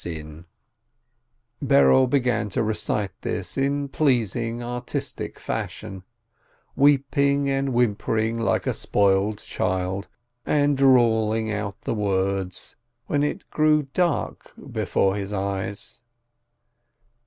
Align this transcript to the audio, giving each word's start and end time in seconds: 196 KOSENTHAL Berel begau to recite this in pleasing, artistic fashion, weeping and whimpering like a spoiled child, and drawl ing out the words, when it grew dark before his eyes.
196 0.03 0.49
KOSENTHAL 1.59 1.63
Berel 1.67 2.07
begau 2.09 2.49
to 2.49 2.63
recite 2.63 3.11
this 3.21 3.55
in 3.55 3.87
pleasing, 3.87 4.63
artistic 4.63 5.37
fashion, 5.37 6.01
weeping 6.75 7.47
and 7.47 7.71
whimpering 7.71 8.39
like 8.39 8.65
a 8.65 8.73
spoiled 8.73 9.37
child, 9.37 10.07
and 10.43 10.75
drawl 10.75 11.31
ing 11.33 11.51
out 11.51 11.81
the 11.81 11.93
words, 11.93 12.75
when 13.05 13.21
it 13.21 13.47
grew 13.51 13.83
dark 13.93 14.51
before 14.71 15.15
his 15.15 15.31
eyes. 15.31 15.99